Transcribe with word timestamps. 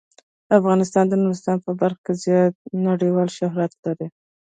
افغانستان 0.57 1.05
د 1.09 1.13
نورستان 1.23 1.57
په 1.65 1.71
برخه 1.81 1.99
کې 2.23 2.37
نړیوال 2.87 3.29
شهرت 3.37 3.71
لري. 3.85 4.07